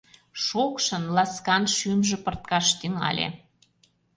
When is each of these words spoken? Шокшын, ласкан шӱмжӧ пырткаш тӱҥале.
Шокшын, 0.45 1.03
ласкан 1.15 1.63
шӱмжӧ 1.75 2.17
пырткаш 2.23 2.67
тӱҥале. 2.79 3.27